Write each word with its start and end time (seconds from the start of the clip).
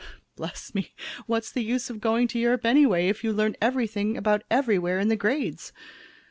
Bless 0.35 0.73
me, 0.73 0.95
what's 1.27 1.51
the 1.51 1.61
use 1.63 1.91
of 1.91 2.01
going 2.01 2.27
to 2.29 2.39
Europe 2.39 2.65
anyway, 2.65 3.07
if 3.07 3.23
you 3.23 3.31
learn 3.31 3.55
everything 3.61 4.17
about 4.17 4.41
everywhere 4.49 4.97
in 4.97 5.09
the 5.09 5.15
grades? 5.15 5.71